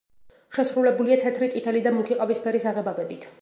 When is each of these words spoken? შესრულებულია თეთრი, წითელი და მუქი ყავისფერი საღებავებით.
შესრულებულია 0.57 1.17
თეთრი, 1.25 1.49
წითელი 1.57 1.83
და 1.89 1.93
მუქი 1.99 2.19
ყავისფერი 2.23 2.63
საღებავებით. 2.65 3.29